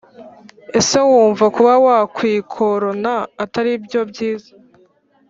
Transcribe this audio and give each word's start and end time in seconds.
Ese 0.79 0.97
wumva 1.09 1.45
kuba 1.55 1.73
wakwikorona 1.85 3.13
ataribyo 3.43 3.99
byiza 4.11 4.51